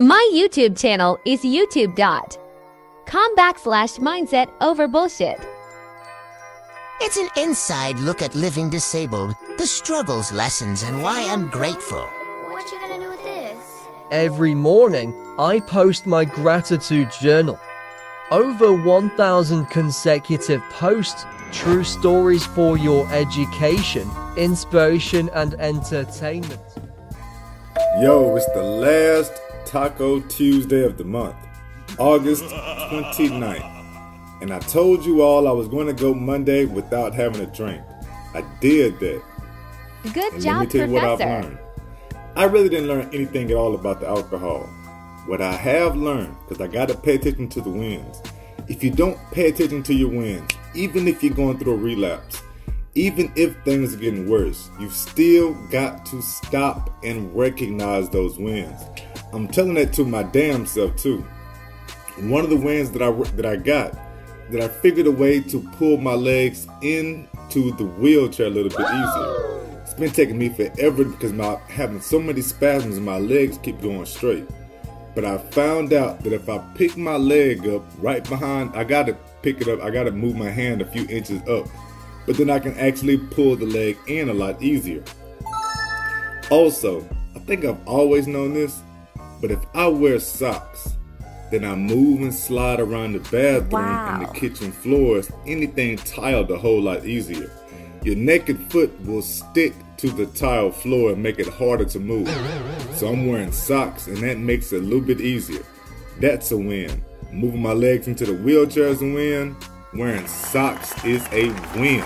My 0.00 0.30
YouTube 0.32 0.78
channel 0.78 1.18
is 1.24 1.42
youtube 1.42 1.96
dot 1.96 2.38
com 3.06 3.34
backslash 3.34 3.98
mindset 3.98 4.48
over 4.60 4.86
bullshit. 4.86 5.44
It's 7.00 7.16
an 7.16 7.28
inside 7.36 7.98
look 7.98 8.22
at 8.22 8.36
living 8.36 8.70
disabled, 8.70 9.34
the 9.56 9.66
struggles, 9.66 10.30
lessons, 10.30 10.84
and 10.84 11.02
why 11.02 11.26
I'm 11.28 11.48
grateful. 11.48 12.02
What 12.46 12.70
you 12.70 12.78
gonna 12.78 13.00
do 13.00 13.08
with 13.08 13.24
this? 13.24 13.58
Every 14.12 14.54
morning, 14.54 15.12
I 15.36 15.58
post 15.58 16.06
my 16.06 16.24
gratitude 16.24 17.10
journal. 17.20 17.58
Over 18.30 18.72
1,000 18.72 19.64
consecutive 19.66 20.62
posts, 20.70 21.26
true 21.50 21.82
stories 21.82 22.46
for 22.46 22.78
your 22.78 23.12
education, 23.12 24.08
inspiration, 24.36 25.28
and 25.34 25.54
entertainment. 25.54 26.60
Yo, 28.00 28.36
it's 28.36 28.46
the 28.52 28.62
last 28.62 29.32
Taco 29.66 30.20
Tuesday 30.20 30.84
of 30.84 30.96
the 30.96 31.02
month, 31.02 31.34
August 31.98 32.44
29th. 32.44 34.40
And 34.40 34.52
I 34.52 34.60
told 34.60 35.04
you 35.04 35.22
all 35.22 35.48
I 35.48 35.50
was 35.50 35.66
going 35.66 35.88
to 35.88 35.92
go 35.92 36.14
Monday 36.14 36.64
without 36.64 37.12
having 37.12 37.40
a 37.40 37.46
drink. 37.46 37.82
I 38.34 38.42
did 38.60 39.00
that. 39.00 39.20
Good 40.14 40.32
And 40.32 40.42
job, 40.42 40.58
let 40.58 40.72
me 40.72 40.78
tell 40.78 40.88
you 40.88 40.94
what 40.94 41.04
I've 41.04 41.18
learned. 41.18 41.58
I 42.36 42.44
really 42.44 42.68
didn't 42.68 42.86
learn 42.86 43.10
anything 43.12 43.50
at 43.50 43.56
all 43.56 43.74
about 43.74 43.98
the 43.98 44.06
alcohol. 44.06 44.68
What 45.26 45.42
I 45.42 45.50
have 45.50 45.96
learned, 45.96 46.36
because 46.46 46.60
I 46.60 46.68
got 46.68 46.86
to 46.90 46.94
pay 46.94 47.16
attention 47.16 47.48
to 47.48 47.60
the 47.60 47.70
wins. 47.70 48.22
If 48.68 48.84
you 48.84 48.92
don't 48.92 49.18
pay 49.32 49.48
attention 49.48 49.82
to 49.82 49.92
your 49.92 50.10
wins, 50.10 50.48
even 50.72 51.08
if 51.08 51.24
you're 51.24 51.34
going 51.34 51.58
through 51.58 51.72
a 51.72 51.76
relapse, 51.76 52.44
even 52.98 53.32
if 53.36 53.56
things 53.62 53.94
are 53.94 53.98
getting 53.98 54.28
worse, 54.28 54.70
you've 54.80 54.92
still 54.92 55.54
got 55.70 56.04
to 56.04 56.20
stop 56.20 56.90
and 57.04 57.32
recognize 57.32 58.10
those 58.10 58.38
wins. 58.38 58.80
I'm 59.32 59.46
telling 59.46 59.74
that 59.74 59.92
to 59.94 60.04
my 60.04 60.24
damn 60.24 60.66
self 60.66 60.96
too. 60.96 61.24
One 62.22 62.42
of 62.42 62.50
the 62.50 62.56
wins 62.56 62.90
that 62.90 63.02
I 63.02 63.12
that 63.12 63.46
I 63.46 63.54
got, 63.54 63.96
that 64.50 64.60
I 64.60 64.66
figured 64.66 65.06
a 65.06 65.12
way 65.12 65.40
to 65.42 65.60
pull 65.76 65.98
my 65.98 66.14
legs 66.14 66.66
into 66.82 67.70
the 67.76 67.84
wheelchair 67.84 68.46
a 68.46 68.50
little 68.50 68.70
bit 68.70 68.80
easier. 68.80 69.80
It's 69.82 69.94
been 69.94 70.10
taking 70.10 70.36
me 70.36 70.48
forever 70.48 71.04
because 71.04 71.32
my 71.32 71.56
having 71.68 72.00
so 72.00 72.18
many 72.18 72.42
spasms 72.42 72.98
my 72.98 73.18
legs 73.18 73.58
keep 73.58 73.80
going 73.80 74.06
straight. 74.06 74.48
But 75.14 75.24
I 75.24 75.38
found 75.38 75.92
out 75.92 76.24
that 76.24 76.32
if 76.32 76.48
I 76.48 76.58
pick 76.74 76.96
my 76.96 77.16
leg 77.16 77.66
up 77.68 77.84
right 77.98 78.28
behind, 78.28 78.74
I 78.74 78.82
gotta 78.82 79.16
pick 79.42 79.60
it 79.60 79.68
up. 79.68 79.80
I 79.82 79.90
gotta 79.90 80.10
move 80.10 80.34
my 80.34 80.50
hand 80.50 80.82
a 80.82 80.84
few 80.84 81.06
inches 81.08 81.40
up, 81.48 81.68
but 82.28 82.36
then 82.36 82.50
I 82.50 82.58
can 82.58 82.76
actually 82.78 83.16
pull 83.16 83.56
the 83.56 83.64
leg 83.64 83.96
in 84.06 84.28
a 84.28 84.34
lot 84.34 84.60
easier. 84.62 85.02
Also, 86.50 87.00
I 87.34 87.38
think 87.38 87.64
I've 87.64 87.80
always 87.88 88.26
known 88.26 88.52
this, 88.52 88.80
but 89.40 89.50
if 89.50 89.60
I 89.74 89.86
wear 89.86 90.20
socks, 90.20 90.90
then 91.50 91.64
I 91.64 91.74
move 91.74 92.20
and 92.20 92.34
slide 92.34 92.80
around 92.80 93.14
the 93.14 93.20
bathroom 93.20 93.82
and 93.82 94.20
the 94.22 94.26
Wow. 94.26 94.32
kitchen 94.34 94.72
floors, 94.72 95.30
anything 95.46 95.96
tiled 95.96 96.50
a 96.50 96.58
whole 96.58 96.82
lot 96.82 97.06
easier. 97.06 97.50
Your 98.02 98.16
naked 98.16 98.58
foot 98.70 98.92
will 99.06 99.22
stick 99.22 99.72
to 99.96 100.10
the 100.10 100.26
tile 100.26 100.70
floor 100.70 101.12
and 101.12 101.22
make 101.22 101.38
it 101.38 101.48
harder 101.48 101.86
to 101.86 101.98
move. 101.98 102.28
So 102.96 103.08
I'm 103.08 103.26
wearing 103.26 103.52
socks 103.52 104.06
and 104.06 104.18
that 104.18 104.36
makes 104.38 104.70
it 104.74 104.82
a 104.82 104.84
little 104.84 105.00
bit 105.00 105.22
easier. 105.22 105.62
That's 106.20 106.52
a 106.52 106.58
win. 106.58 107.02
Moving 107.32 107.62
my 107.62 107.72
legs 107.72 108.06
into 108.06 108.26
the 108.26 108.34
wheelchair 108.34 108.88
is 108.88 109.00
a 109.00 109.06
win. 109.06 109.56
Wearing 109.94 110.26
socks 110.26 111.02
is 111.02 111.26
a 111.32 111.48
win. 111.74 112.04